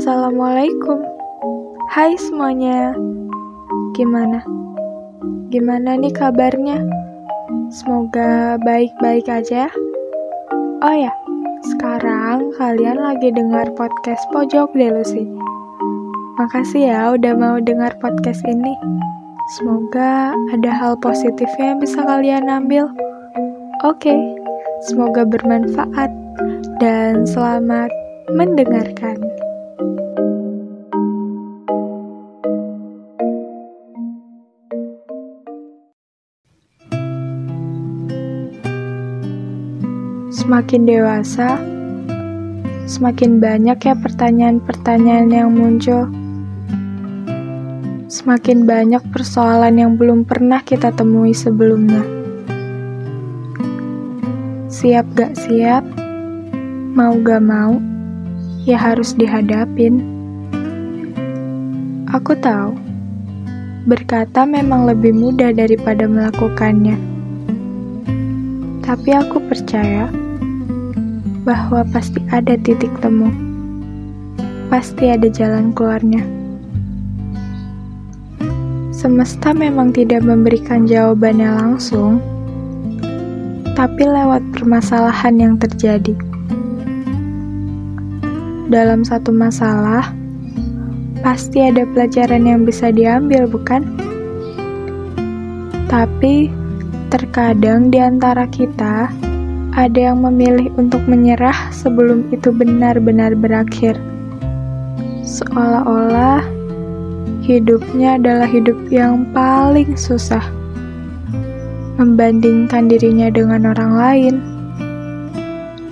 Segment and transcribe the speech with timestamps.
[0.00, 1.04] Assalamualaikum.
[1.92, 2.96] Hai semuanya.
[3.92, 4.40] Gimana?
[5.52, 6.80] Gimana nih kabarnya?
[7.68, 9.68] Semoga baik-baik aja.
[10.80, 11.12] Oh ya,
[11.68, 15.28] sekarang kalian lagi dengar podcast Pojok Delusi.
[16.40, 18.72] Makasih ya udah mau dengar podcast ini.
[19.60, 22.88] Semoga ada hal positifnya yang bisa kalian ambil.
[23.84, 24.16] Oke,
[24.88, 26.08] semoga bermanfaat
[26.80, 27.92] dan selamat
[28.32, 29.39] mendengarkan.
[40.50, 41.62] Semakin dewasa,
[42.90, 46.10] semakin banyak ya pertanyaan-pertanyaan yang muncul.
[48.10, 52.02] Semakin banyak persoalan yang belum pernah kita temui sebelumnya.
[54.66, 55.86] Siap gak siap,
[56.98, 57.78] mau gak mau,
[58.66, 60.02] ya harus dihadapin.
[62.10, 62.74] Aku tahu,
[63.86, 66.98] berkata memang lebih mudah daripada melakukannya.
[68.82, 70.10] Tapi aku percaya
[71.44, 73.32] bahwa pasti ada titik temu.
[74.68, 76.22] Pasti ada jalan keluarnya.
[78.92, 82.20] Semesta memang tidak memberikan jawabannya langsung,
[83.72, 86.12] tapi lewat permasalahan yang terjadi.
[88.68, 90.12] Dalam satu masalah,
[91.24, 93.88] pasti ada pelajaran yang bisa diambil, bukan?
[95.88, 96.52] Tapi
[97.10, 99.10] terkadang di antara kita
[99.80, 103.96] ada yang memilih untuk menyerah sebelum itu benar-benar berakhir.
[105.24, 106.44] Seolah-olah
[107.40, 110.44] hidupnya adalah hidup yang paling susah.
[111.96, 114.34] Membandingkan dirinya dengan orang lain,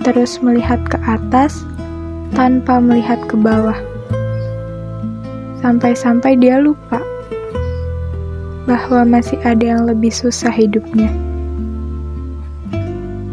[0.05, 1.65] terus melihat ke atas
[2.37, 3.77] tanpa melihat ke bawah.
[5.65, 7.01] Sampai-sampai dia lupa
[8.69, 11.09] bahwa masih ada yang lebih susah hidupnya.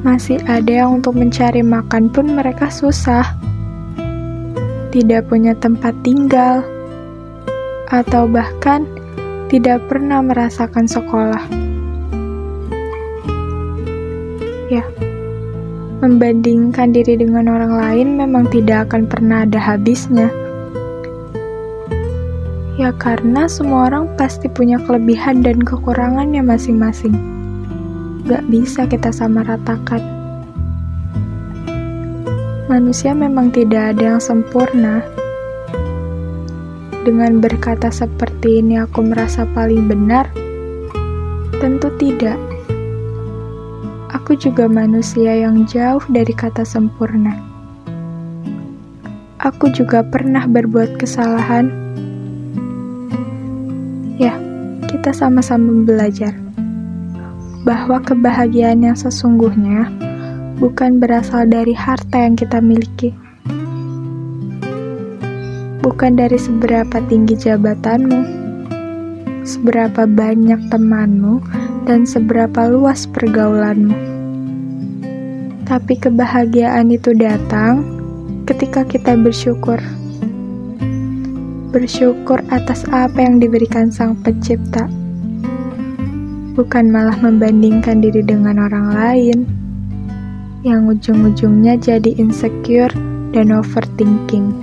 [0.06, 3.26] Masih ada yang untuk mencari makan pun mereka susah.
[4.94, 6.62] Tidak punya tempat tinggal,
[7.90, 8.86] atau bahkan
[9.50, 11.42] tidak pernah merasakan sekolah.
[14.70, 14.86] Ya,
[15.98, 20.30] membandingkan diri dengan orang lain memang tidak akan pernah ada habisnya.
[22.78, 27.36] Ya, karena semua orang pasti punya kelebihan dan kekurangannya masing-masing
[28.26, 30.02] gak bisa kita sama ratakan.
[32.66, 34.98] Manusia memang tidak ada yang sempurna.
[37.06, 40.26] Dengan berkata seperti ini aku merasa paling benar?
[41.62, 42.34] Tentu tidak.
[44.10, 47.38] Aku juga manusia yang jauh dari kata sempurna.
[49.38, 51.70] Aku juga pernah berbuat kesalahan.
[54.18, 54.34] Ya,
[54.90, 56.45] kita sama-sama belajar
[57.66, 59.90] bahwa kebahagiaan yang sesungguhnya
[60.62, 63.10] bukan berasal dari harta yang kita miliki,
[65.82, 68.22] bukan dari seberapa tinggi jabatanmu,
[69.42, 71.42] seberapa banyak temanmu,
[71.90, 73.98] dan seberapa luas pergaulanmu.
[75.66, 77.82] Tapi kebahagiaan itu datang
[78.46, 79.82] ketika kita bersyukur.
[81.74, 84.86] Bersyukur atas apa yang diberikan Sang Pencipta
[86.56, 89.38] bukan malah membandingkan diri dengan orang lain,
[90.64, 92.90] yang ujung-ujungnya jadi insecure
[93.36, 94.56] dan overthinking.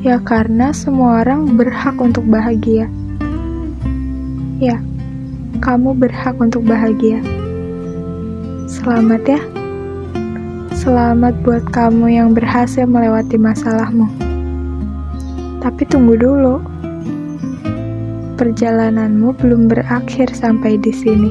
[0.00, 2.88] Ya, karena semua orang berhak untuk bahagia.
[4.56, 4.80] Ya,
[5.60, 7.20] kamu berhak untuk bahagia.
[8.64, 9.40] Selamat ya.
[10.72, 14.08] Selamat buat kamu yang berhasil melewati masalahmu.
[15.60, 16.64] Tapi tunggu dulu
[18.40, 21.28] perjalananmu belum berakhir sampai di sini.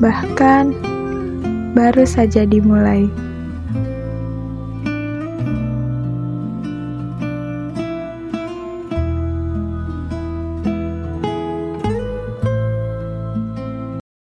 [0.00, 0.72] Bahkan
[1.76, 3.04] baru saja dimulai.